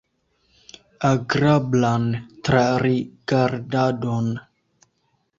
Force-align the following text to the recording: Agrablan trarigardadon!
Agrablan 1.09 2.07
trarigardadon! 2.49 4.33